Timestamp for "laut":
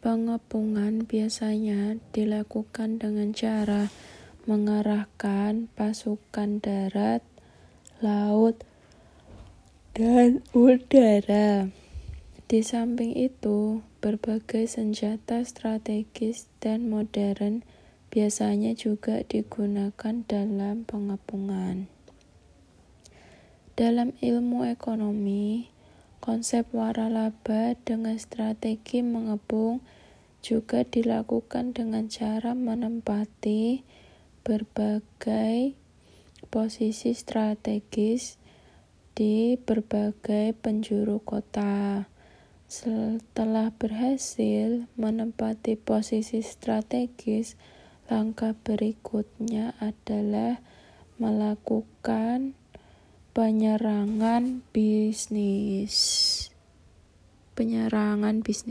8.00-8.64